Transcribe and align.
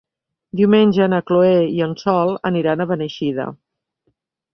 Diumenge 0.59 1.07
na 1.11 1.19
Chloé 1.27 1.59
i 1.79 1.83
en 1.87 1.93
Sol 2.05 2.33
aniran 2.51 2.81
a 2.81 2.87
Beneixida. 2.93 3.47